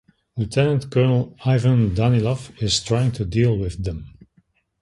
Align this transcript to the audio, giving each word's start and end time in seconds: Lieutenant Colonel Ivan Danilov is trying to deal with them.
Lieutenant 0.35 0.89
Colonel 0.89 1.37
Ivan 1.45 1.93
Danilov 1.93 2.59
is 2.59 2.79
trying 2.83 3.11
to 3.11 3.23
deal 3.23 3.55
with 3.55 3.83
them. 3.83 4.07